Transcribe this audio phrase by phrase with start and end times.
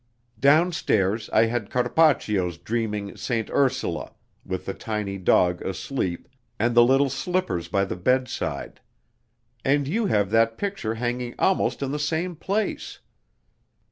[0.39, 3.51] "Downstairs I had Carpaccio's dreaming St.
[3.51, 6.27] Ursula, with the tiny dog asleep,
[6.57, 8.81] and the little slippers by the bedside.
[9.63, 13.01] And you have that picture hanging almost in the same place!